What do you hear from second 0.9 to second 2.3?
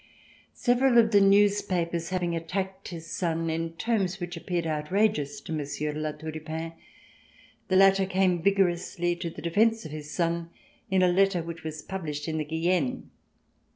of the newspapers